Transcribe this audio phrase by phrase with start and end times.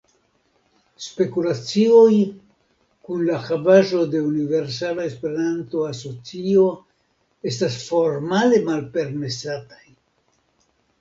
[1.07, 2.15] Spekulacioj
[3.09, 6.67] kun la havaĵo de Universala Esperanto Asocio
[7.55, 9.83] estas formale malpermesataj.